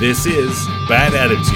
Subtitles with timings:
[0.00, 1.54] This is Bad Attitudes.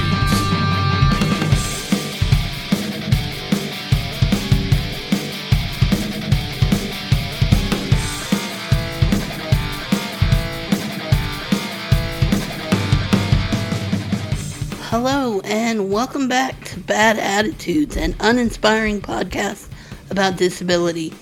[14.83, 19.69] Hello, and welcome back to Bad Attitudes, an uninspiring podcast
[20.11, 21.13] about disability.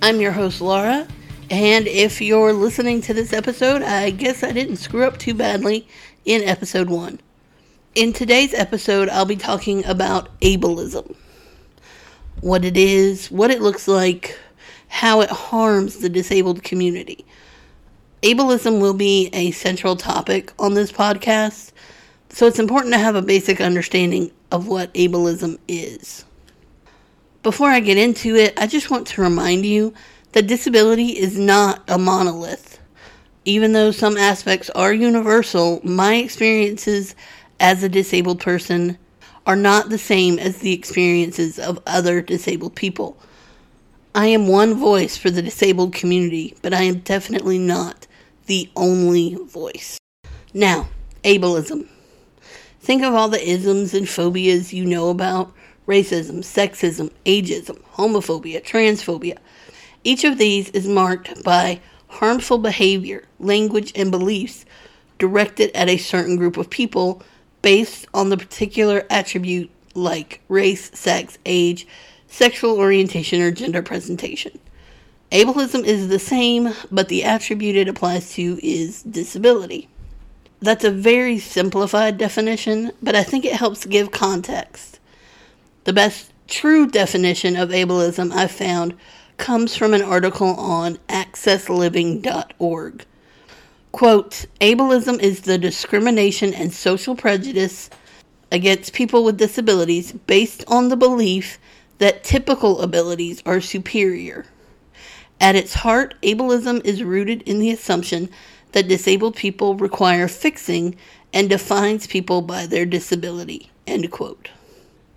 [0.00, 1.06] I'm your host, Laura,
[1.50, 5.86] and if you're listening to this episode, I guess I didn't screw up too badly
[6.26, 7.20] in episode one.
[7.94, 11.16] In today's episode, I'll be talking about ableism
[12.42, 14.38] what it is, what it looks like,
[14.88, 17.24] how it harms the disabled community.
[18.22, 21.72] Ableism will be a central topic on this podcast
[22.28, 26.24] so it's important to have a basic understanding of what ableism is.
[27.42, 29.94] Before I get into it, I just want to remind you
[30.32, 32.65] that disability is not a monolith.
[33.46, 37.14] Even though some aspects are universal, my experiences
[37.60, 38.98] as a disabled person
[39.46, 43.16] are not the same as the experiences of other disabled people.
[44.16, 48.08] I am one voice for the disabled community, but I am definitely not
[48.46, 49.96] the only voice.
[50.52, 50.88] Now,
[51.22, 51.86] ableism.
[52.80, 55.52] Think of all the isms and phobias you know about
[55.86, 59.38] racism, sexism, ageism, homophobia, transphobia.
[60.02, 64.64] Each of these is marked by harmful behavior, language, and beliefs
[65.18, 67.22] directed at a certain group of people
[67.62, 71.86] based on the particular attribute like race, sex, age,
[72.28, 74.58] sexual orientation, or gender presentation.
[75.32, 79.88] Ableism is the same, but the attribute it applies to is disability.
[80.60, 85.00] That's a very simplified definition, but I think it helps give context.
[85.84, 88.96] The best true definition of ableism I've found
[89.36, 93.04] comes from an article on accessliving.org.
[93.92, 97.88] Quote, ableism is the discrimination and social prejudice
[98.52, 101.58] against people with disabilities based on the belief
[101.98, 104.46] that typical abilities are superior.
[105.40, 108.30] At its heart, ableism is rooted in the assumption
[108.72, 110.96] that disabled people require fixing
[111.32, 113.70] and defines people by their disability.
[113.86, 114.50] End quote.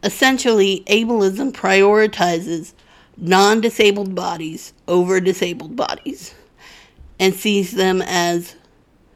[0.04, 2.74] Essentially, ableism prioritizes
[3.20, 6.34] non disabled bodies over disabled bodies
[7.20, 8.56] and sees them as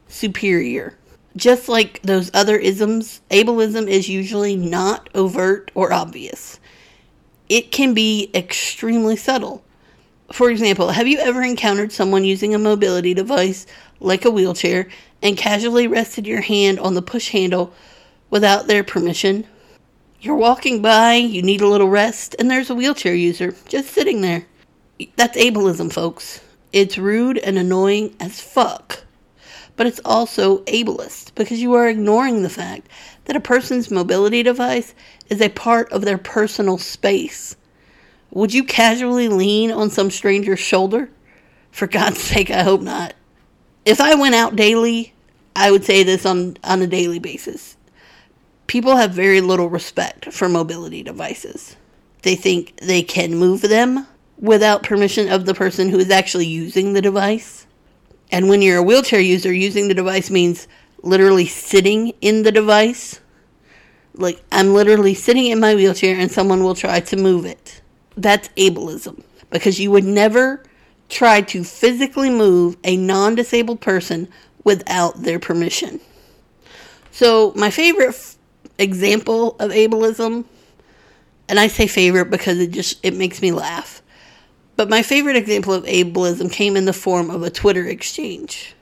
[0.08, 0.98] superior.
[1.36, 6.60] Just like those other isms, ableism is usually not overt or obvious.
[7.50, 9.64] It can be extremely subtle.
[10.32, 13.66] For example, have you ever encountered someone using a mobility device
[14.00, 14.88] like a wheelchair
[15.24, 17.74] and casually rested your hand on the push handle
[18.30, 19.48] without their permission.
[20.24, 24.22] You're walking by, you need a little rest, and there's a wheelchair user just sitting
[24.22, 24.46] there.
[25.16, 26.42] That's ableism, folks.
[26.72, 29.04] It's rude and annoying as fuck.
[29.76, 32.88] But it's also ableist because you are ignoring the fact
[33.26, 34.96] that a person's mobility device
[35.30, 37.56] is a part of their personal space.
[38.32, 41.12] Would you casually lean on some stranger's shoulder?
[41.72, 43.14] For God's sake, I hope not
[43.86, 45.14] if I went out daily,
[45.56, 47.76] I would say this on, on a daily basis.
[48.74, 51.76] People have very little respect for mobility devices.
[52.24, 54.08] They think they can move them
[54.40, 57.68] without permission of the person who is actually using the device.
[58.32, 60.68] And when you're a wheelchair user, using the device means
[61.04, 63.20] literally sitting in the device.
[64.16, 67.80] Like, I'm literally sitting in my wheelchair and someone will try to move it.
[68.18, 69.22] That's ableism.
[69.52, 70.64] Because you would never
[71.10, 74.30] try to physically move a non disabled person
[74.64, 76.00] without their permission.
[77.12, 78.33] So, my favorite
[78.78, 80.46] example of ableism,
[81.48, 84.02] and I say favorite because it just it makes me laugh.
[84.76, 88.76] But my favorite example of ableism came in the form of a Twitter exchange.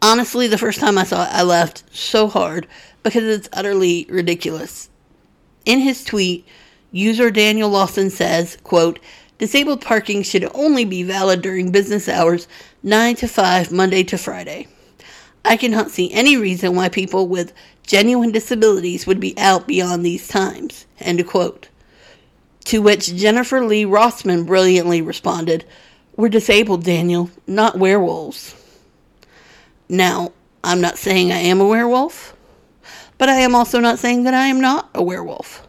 [0.00, 2.66] Honestly, the first time I saw it, I laughed so hard
[3.02, 4.88] because it's utterly ridiculous.
[5.64, 6.46] In his tweet,
[6.92, 8.98] user Daniel Lawson says, quote,
[9.38, 12.46] Disabled parking should only be valid during business hours
[12.82, 14.68] 9 to 5, Monday to Friday.
[15.44, 17.52] I cannot see any reason why people with
[17.86, 20.86] genuine disabilities would be out beyond these times.
[21.00, 21.68] End quote.
[22.66, 25.66] To which Jennifer Lee Rossman brilliantly responded,
[26.16, 28.54] We're disabled, Daniel, not werewolves.
[29.88, 30.32] Now,
[30.62, 32.34] I'm not saying I am a werewolf,
[33.18, 35.66] but I am also not saying that I am not a werewolf.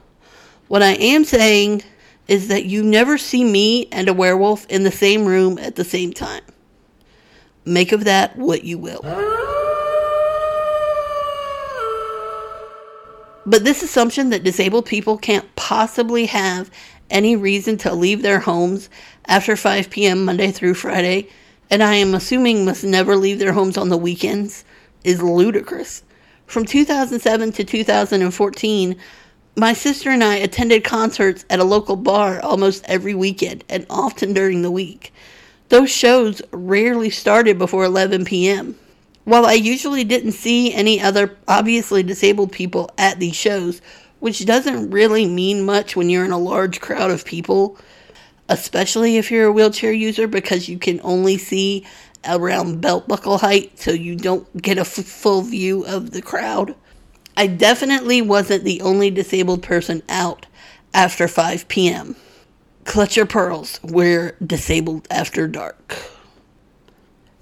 [0.69, 1.83] What I am saying
[2.29, 5.83] is that you never see me and a werewolf in the same room at the
[5.83, 6.43] same time.
[7.65, 9.01] Make of that what you will.
[13.45, 16.71] But this assumption that disabled people can't possibly have
[17.09, 18.89] any reason to leave their homes
[19.27, 20.25] after 5 p.m.
[20.25, 21.29] Monday through Friday,
[21.69, 24.65] and I am assuming must never leave their homes on the weekends,
[25.03, 26.03] is ludicrous.
[26.47, 28.95] From 2007 to 2014,
[29.55, 34.33] my sister and I attended concerts at a local bar almost every weekend and often
[34.33, 35.13] during the week.
[35.69, 38.77] Those shows rarely started before 11 p.m.
[39.25, 43.81] While I usually didn't see any other obviously disabled people at these shows,
[44.19, 47.77] which doesn't really mean much when you're in a large crowd of people,
[48.47, 51.85] especially if you're a wheelchair user because you can only see
[52.27, 56.75] around belt buckle height so you don't get a f- full view of the crowd.
[57.35, 60.45] I definitely wasn't the only disabled person out
[60.93, 62.15] after 5 p.m.
[62.83, 66.14] Clutch your pearls, we're disabled after dark.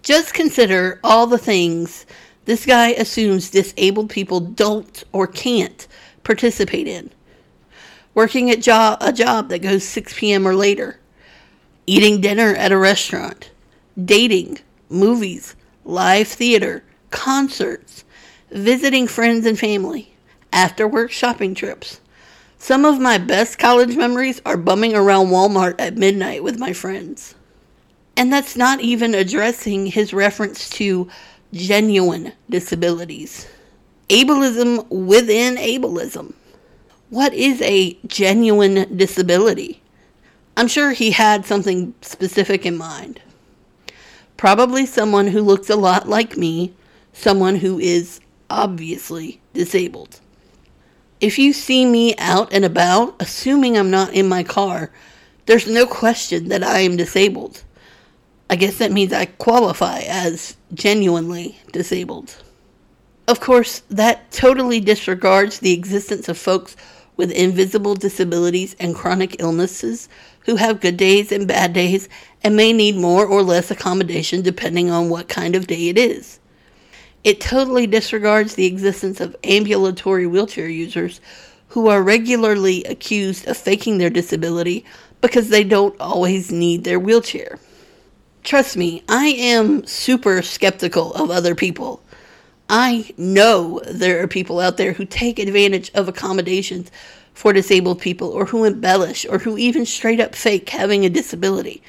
[0.04, 2.06] Just consider all the things
[2.44, 5.88] this guy assumes disabled people don't or can't
[6.24, 7.10] participate in.
[8.14, 10.46] Working at jo- a job that goes 6 p.m.
[10.46, 11.00] or later,
[11.88, 13.52] eating dinner at a restaurant,
[14.04, 14.60] dating,
[14.90, 15.56] movies,
[15.86, 18.04] live theater, concerts,
[18.52, 20.14] visiting friends and family,
[20.52, 22.02] after work shopping trips.
[22.58, 27.36] Some of my best college memories are bumming around Walmart at midnight with my friends.
[28.16, 31.10] And that's not even addressing his reference to
[31.52, 33.48] genuine disabilities.
[34.10, 36.34] Ableism within ableism.
[37.10, 39.82] What is a genuine disability?
[40.56, 43.20] I'm sure he had something specific in mind.
[44.38, 46.74] Probably someone who looks a lot like me,
[47.14, 48.20] someone who is
[48.50, 50.20] obviously disabled.
[51.20, 54.92] If you see me out and about, assuming I'm not in my car,
[55.46, 57.64] there's no question that I am disabled.
[58.54, 62.36] I guess that means I qualify as genuinely disabled.
[63.28, 66.76] Of course, that totally disregards the existence of folks
[67.18, 70.08] with invisible disabilities and chronic illnesses
[70.42, 72.08] who have good days and bad days
[72.44, 76.40] and may need more or less accommodation depending on what kind of day it is.
[77.24, 81.22] It totally disregards the existence of ambulatory wheelchair users
[81.70, 84.86] who are regularly accused of faking their disability
[85.22, 87.58] because they don't always need their wheelchair.
[88.44, 92.04] Trust me, I am super skeptical of other people.
[92.70, 96.92] I know there are people out there who take advantage of accommodations
[97.34, 101.82] for disabled people or who embellish or who even straight up fake having a disability.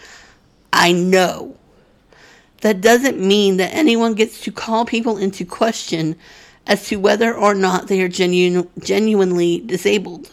[0.73, 1.57] I know.
[2.61, 6.17] That doesn't mean that anyone gets to call people into question
[6.67, 10.31] as to whether or not they are genu- genuinely disabled.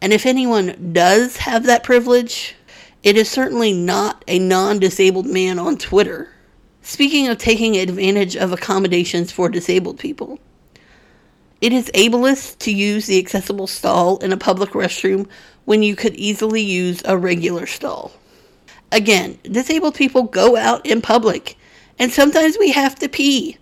[0.00, 2.54] And if anyone does have that privilege,
[3.04, 6.30] it is certainly not a non disabled man on Twitter.
[6.80, 10.38] Speaking of taking advantage of accommodations for disabled people,
[11.60, 15.28] it is ableist to use the accessible stall in a public restroom
[15.66, 18.12] when you could easily use a regular stall.
[18.90, 21.56] Again, disabled people go out in public,
[21.98, 23.58] and sometimes we have to pee.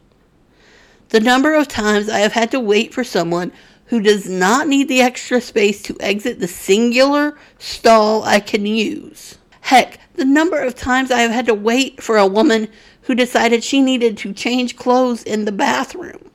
[1.09, 3.53] The number of times I have had to wait for someone
[3.93, 9.37] who does not need the extra space to exit the singular stall I can use.
[9.61, 12.69] Heck, the number of times I have had to wait for a woman
[13.03, 16.31] who decided she needed to change clothes in the bathroom.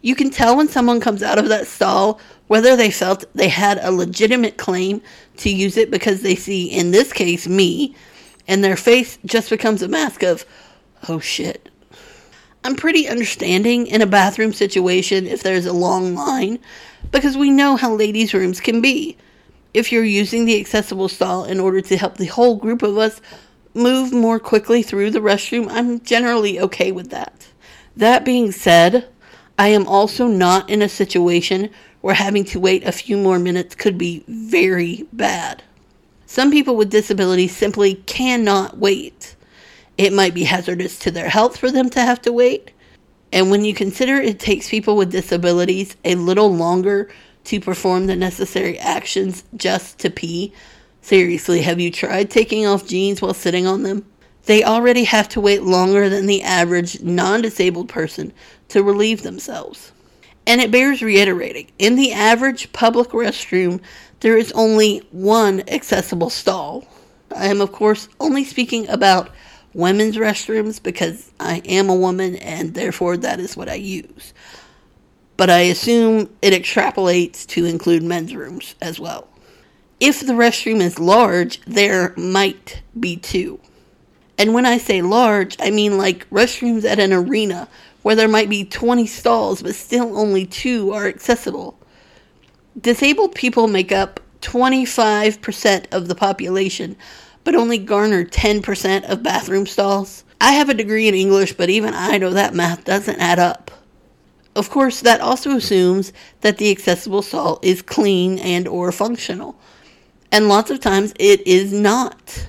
[0.00, 3.80] You can tell when someone comes out of that stall whether they felt they had
[3.82, 5.02] a legitimate claim
[5.38, 7.96] to use it because they see, in this case, me,
[8.46, 10.46] and their face just becomes a mask of,
[11.08, 11.68] oh shit.
[12.64, 16.58] I'm pretty understanding in a bathroom situation if there's a long line
[17.12, 19.18] because we know how ladies' rooms can be.
[19.74, 23.20] If you're using the accessible stall in order to help the whole group of us
[23.74, 27.48] move more quickly through the restroom, I'm generally okay with that.
[27.94, 29.08] That being said,
[29.58, 31.68] I am also not in a situation
[32.00, 35.62] where having to wait a few more minutes could be very bad.
[36.24, 39.33] Some people with disabilities simply cannot wait.
[39.96, 42.72] It might be hazardous to their health for them to have to wait.
[43.32, 47.10] And when you consider it takes people with disabilities a little longer
[47.44, 50.52] to perform the necessary actions just to pee,
[51.02, 54.04] seriously, have you tried taking off jeans while sitting on them?
[54.46, 58.32] They already have to wait longer than the average non disabled person
[58.68, 59.92] to relieve themselves.
[60.46, 63.80] And it bears reiterating in the average public restroom,
[64.20, 66.86] there is only one accessible stall.
[67.34, 69.30] I am, of course, only speaking about
[69.74, 74.32] women's restrooms because I am a woman and therefore that is what I use.
[75.36, 79.28] But I assume it extrapolates to include men's rooms as well.
[80.00, 83.60] If the restroom is large, there might be two.
[84.38, 87.68] And when I say large, I mean like restrooms at an arena
[88.02, 91.78] where there might be 20 stalls, but still only two are accessible.
[92.80, 96.96] Disabled people make up 25% of the population,
[97.44, 100.24] but only garner 10% of bathroom stalls.
[100.40, 103.70] I have a degree in English, but even I know that math doesn't add up.
[104.56, 109.56] Of course, that also assumes that the accessible stall is clean and or functional.
[110.30, 112.46] And lots of times it is not.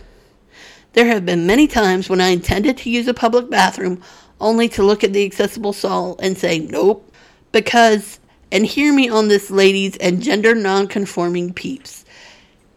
[0.94, 4.02] There have been many times when I intended to use a public bathroom
[4.40, 7.12] only to look at the accessible stall and say nope
[7.52, 8.20] because
[8.52, 12.06] and hear me on this ladies and gender non-conforming peeps.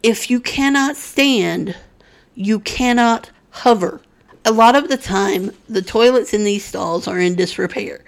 [0.03, 1.77] If you cannot stand,
[2.39, 4.01] you cannot hover.
[4.45, 8.05] A lot of the time, the toilets in these stalls are in disrepair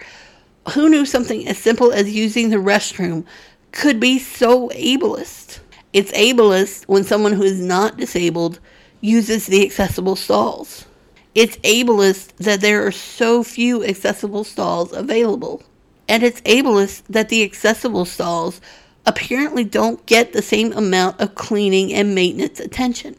[0.71, 3.25] who knew something as simple as using the restroom
[3.73, 5.61] could be so ableist?
[5.93, 8.61] It's ableist when someone who is not disabled
[9.01, 10.87] uses the accessible stalls.
[11.35, 15.63] It's ableist that there are so few accessible stalls available.
[16.09, 18.61] And it's ableist that the accessible stalls
[19.07, 23.17] apparently don't get the same amount of cleaning and maintenance attention.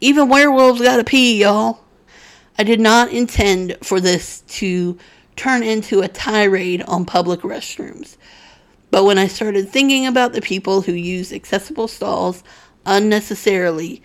[0.00, 1.80] Even werewolves gotta pee, y'all.
[2.58, 4.98] I did not intend for this to
[5.36, 8.16] turn into a tirade on public restrooms.
[8.90, 12.42] But when I started thinking about the people who use accessible stalls
[12.84, 14.02] unnecessarily,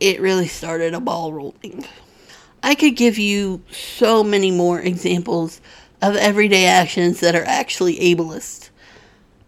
[0.00, 1.84] it really started a ball rolling.
[2.62, 5.60] I could give you so many more examples
[6.00, 8.70] of everyday actions that are actually ableist.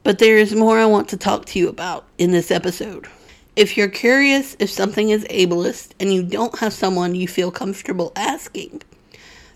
[0.03, 3.09] But there is more I want to talk to you about in this episode.
[3.56, 8.12] If you're curious if something is ableist and you don't have someone you feel comfortable
[8.14, 8.82] asking,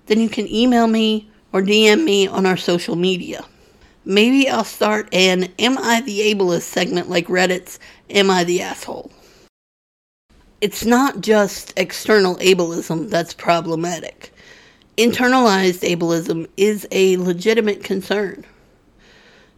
[0.07, 3.45] then you can email me or DM me on our social media.
[4.07, 7.79] Maybe I'll start an Am I the Ableist segment like Reddit's
[8.09, 9.13] Am I the Asshole?
[10.63, 14.33] It's not just external ableism that's problematic.
[14.97, 18.47] Internalized ableism is a legitimate concern.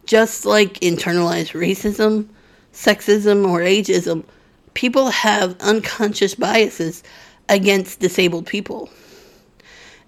[0.05, 2.27] Just like internalized racism,
[2.73, 4.23] sexism, or ageism,
[4.73, 7.03] people have unconscious biases
[7.49, 8.89] against disabled people.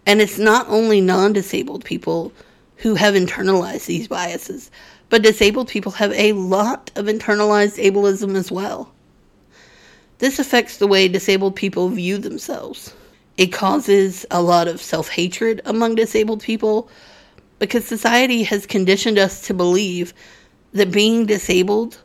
[0.05, 2.31] And it's not only non disabled people
[2.77, 4.69] who have internalized these biases,
[5.10, 8.91] but disabled people have a lot of internalized ableism as well.
[10.19, 12.93] This affects the way disabled people view themselves.
[13.38, 16.89] It causes a lot of self hatred among disabled people
[17.60, 20.13] because society has conditioned us to believe
[20.74, 22.01] that being disabled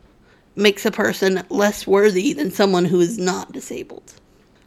[0.61, 4.15] makes a person less worthy than someone who is not disabled.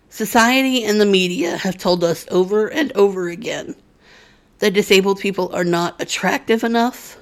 [0.09, 3.75] Society and the media have told us over and over again
[4.59, 7.17] that disabled people are not attractive enough,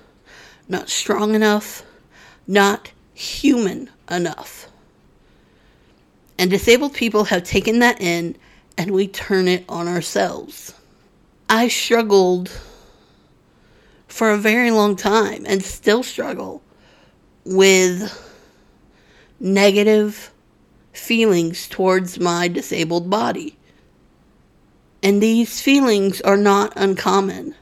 [0.68, 1.84] not strong enough,
[2.48, 4.68] not human enough.
[6.38, 8.36] And disabled people have taken that in
[8.78, 10.74] and we turn it on ourselves.
[11.50, 12.50] I struggled
[14.08, 16.62] for a very long time and still struggle
[17.46, 18.31] with
[19.42, 20.32] negative
[20.94, 23.58] feelings towards my disabled body.
[25.02, 27.56] And these feelings are not uncommon.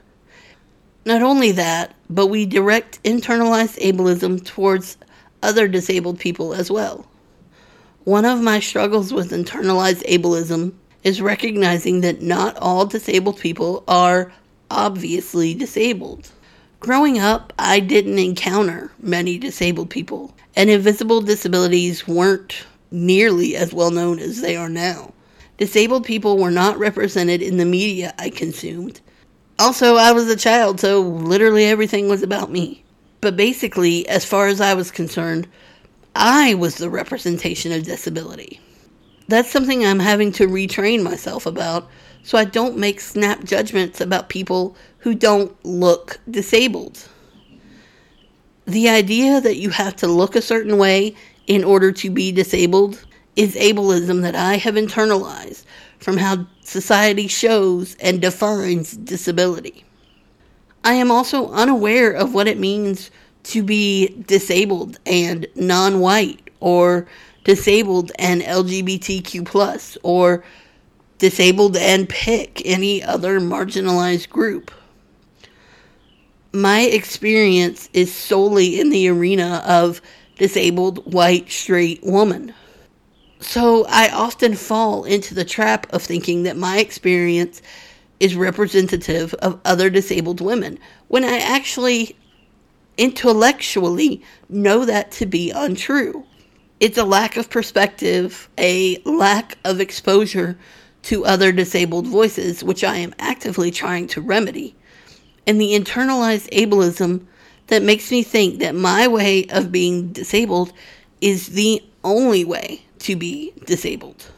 [1.06, 4.98] Not only that, but we direct internalized ableism towards
[5.42, 7.06] other disabled people as well.
[8.04, 14.30] One of my struggles with internalized ableism is recognizing that not all disabled people are
[14.70, 16.30] obviously disabled.
[16.80, 23.90] Growing up, I didn't encounter many disabled people, and invisible disabilities weren't nearly as well
[23.90, 25.12] known as they are now.
[25.58, 29.02] Disabled people were not represented in the media I consumed.
[29.58, 32.82] Also, I was a child, so literally everything was about me.
[33.20, 35.46] But basically, as far as I was concerned,
[36.16, 38.58] I was the representation of disability.
[39.28, 41.90] That's something I'm having to retrain myself about
[42.22, 47.08] so I don't make snap judgments about people who don't look disabled.
[48.66, 51.16] The idea that you have to look a certain way
[51.46, 53.04] in order to be disabled
[53.36, 55.64] is ableism that I have internalized
[55.98, 59.84] from how society shows and defines disability.
[60.84, 63.10] I am also unaware of what it means
[63.44, 67.06] to be disabled and non white or
[67.44, 70.44] disabled and LGBTQ or
[71.18, 74.70] disabled and pick any other marginalized group.
[76.52, 80.00] My experience is solely in the arena of
[80.36, 82.52] disabled, white, straight woman.
[83.38, 87.62] So I often fall into the trap of thinking that my experience
[88.18, 90.78] is representative of other disabled women
[91.08, 92.16] when I actually
[92.98, 96.24] intellectually know that to be untrue.
[96.80, 100.58] It's a lack of perspective, a lack of exposure
[101.02, 104.74] to other disabled voices, which I am actively trying to remedy,
[105.46, 107.26] and the internalized ableism
[107.68, 110.72] that makes me think that my way of being disabled
[111.20, 114.30] is the only way to be disabled.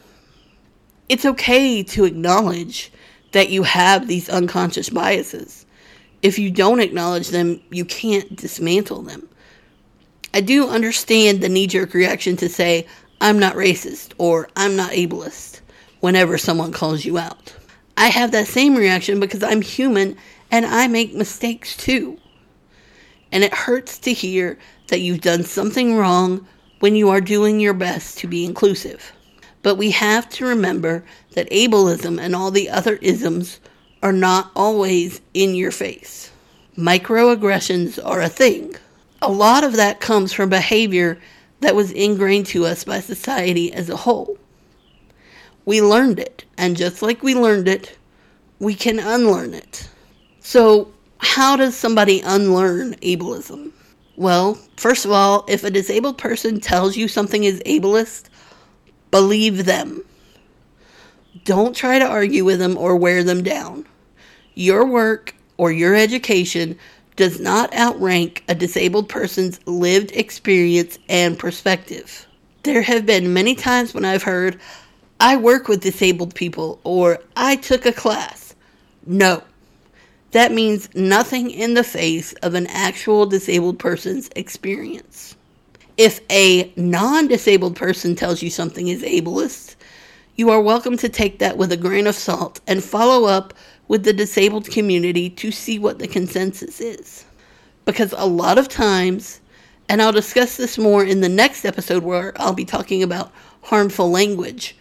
[1.09, 2.93] It's okay to acknowledge
[3.33, 5.67] that you have these unconscious biases.
[6.23, 9.29] If you don't acknowledge them, you can't dismantle them.
[10.35, 12.87] I do understand the knee jerk reaction to say,
[13.21, 15.61] I'm not racist or I'm not ableist
[16.01, 17.55] whenever someone calls you out.
[17.97, 20.17] I have that same reaction because I'm human
[20.53, 22.19] and I make mistakes too.
[23.33, 26.47] And it hurts to hear that you've done something wrong
[26.81, 29.13] when you are doing your best to be inclusive.
[29.63, 33.61] But we have to remember that ableism and all the other isms
[34.03, 36.31] are not always in your face.
[36.77, 38.75] Microaggressions are a thing.
[39.23, 41.19] A lot of that comes from behavior
[41.61, 44.37] that was ingrained to us by society as a whole.
[45.65, 47.97] We learned it, and just like we learned it,
[48.59, 49.89] we can unlearn it.
[50.53, 53.73] So, how does somebody unlearn ableism?
[54.17, 58.25] Well, first of all, if a disabled person tells you something is ableist,
[59.11, 60.05] believe them.
[61.47, 63.87] Don't try to argue with them or wear them down.
[64.53, 66.79] Your work or your education
[67.17, 72.27] does not outrank a disabled person's lived experience and perspective.
[72.63, 74.61] There have been many times when I've heard,
[75.19, 78.55] I work with disabled people or I took a class.
[79.07, 79.43] No.
[80.33, 85.37] That means nothing in the face of an actual disabled person's experience.
[85.99, 89.77] If a non disabled person tells you something is ableist,
[90.37, 93.53] you are welcome to take that with a grain of salt and follow up
[93.89, 97.27] with the disabled community to see what the consensus is.
[97.85, 99.41] Because a lot of times,
[99.91, 104.11] and I'll discuss this more in the next episode where I'll be talking about harmful
[104.11, 104.77] language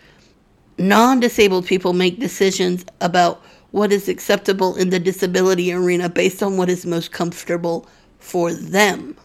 [0.77, 6.57] non disabled people make decisions about what is acceptable in the disability arena based on
[6.57, 7.87] what is most comfortable
[8.19, 9.15] for them.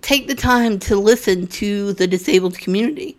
[0.00, 3.16] Take the time to listen to the disabled community.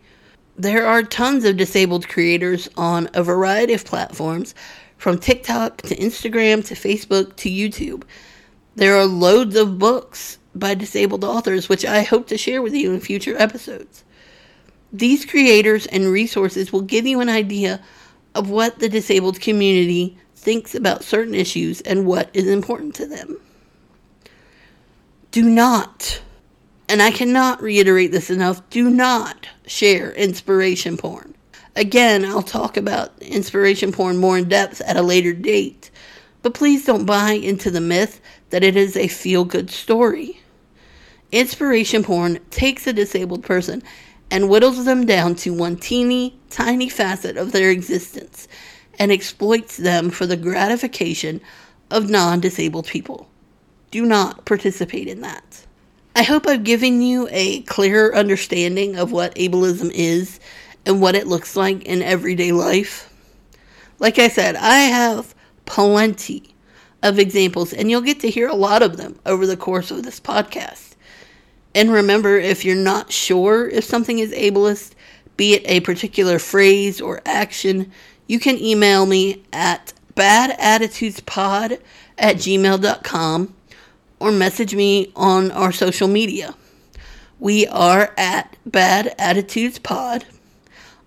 [0.58, 4.56] There are tons of disabled creators on a variety of platforms,
[4.98, 8.04] from TikTok to Instagram to Facebook to YouTube.
[8.76, 12.94] There are loads of books by disabled authors, which I hope to share with you
[12.94, 14.04] in future episodes.
[14.92, 17.82] These creators and resources will give you an idea
[18.34, 23.38] of what the disabled community thinks about certain issues and what is important to them.
[25.32, 26.22] Do not,
[26.88, 31.34] and I cannot reiterate this enough, do not share inspiration porn.
[31.76, 35.90] Again, I'll talk about inspiration porn more in depth at a later date,
[36.44, 40.42] but please don't buy into the myth that it is a feel good story.
[41.32, 43.82] Inspiration porn takes a disabled person
[44.30, 48.48] and whittles them down to one teeny tiny facet of their existence
[49.00, 51.42] and exploits them for the gratification
[51.92, 53.30] of non disabled people.
[53.92, 55.66] Do not participate in that.
[56.16, 60.40] I hope I've given you a clearer understanding of what ableism is
[60.86, 63.12] and what it looks like in everyday life.
[64.00, 66.56] Like I said, I have plenty
[67.04, 70.04] of examples, and you'll get to hear a lot of them over the course of
[70.04, 70.96] this podcast.
[71.74, 74.94] And remember, if you're not sure if something is ableist,
[75.38, 77.92] be it a particular phrase or action,
[78.28, 81.80] you can email me at badattitudespod
[82.18, 83.54] at gmail.com
[84.20, 86.56] or message me on our social media.
[87.40, 90.26] We are at Bad Attitudes Pod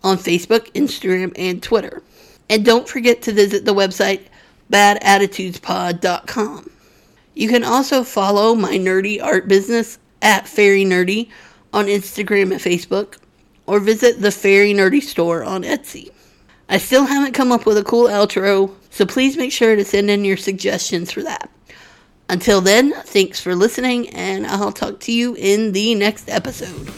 [0.05, 2.03] on Facebook, Instagram, and Twitter.
[2.51, 4.23] And don't forget to visit the website
[4.71, 6.71] badattitudespod.com.
[7.35, 11.31] You can also follow my nerdy art business at Fairy Nerdy
[11.73, 13.19] on Instagram and Facebook,
[13.67, 16.11] or visit the Fairy Nerdy store on Etsy.
[16.69, 20.11] I still haven't come up with a cool outro, so please make sure to send
[20.11, 21.51] in your suggestions for that.
[22.29, 26.91] Until then, thanks for listening, and I'll talk to you in the next episode.